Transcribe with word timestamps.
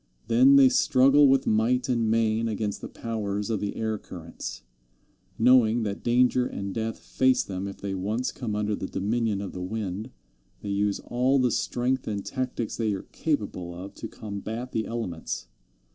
Then 0.29 0.55
they 0.55 0.67
struggle 0.67 1.27
with 1.27 1.45
might 1.45 1.87
and 1.87 2.09
main 2.09 2.47
against 2.47 2.81
the 2.81 2.87
powers 2.89 3.51
of 3.51 3.59
the 3.59 3.75
air 3.75 3.99
currents. 3.99 4.63
Knowing 5.37 5.83
that 5.83 6.01
danger 6.03 6.47
and 6.47 6.73
death 6.73 6.97
face 6.97 7.43
them 7.43 7.67
if 7.67 7.77
they 7.77 7.93
once 7.93 8.31
come 8.31 8.55
under 8.55 8.75
the 8.75 8.87
dominion 8.87 9.41
of 9.41 9.53
the 9.53 9.61
wind, 9.61 10.09
they 10.63 10.69
use 10.69 10.99
all 11.01 11.37
the 11.37 11.51
strength 11.51 12.07
and 12.07 12.25
tactics 12.25 12.77
they 12.77 12.93
are 12.93 13.03
capable 13.11 13.75
of 13.75 13.93
to 13.93 14.07
combat 14.07 14.71
the 14.71 14.87
elements. 14.87 15.45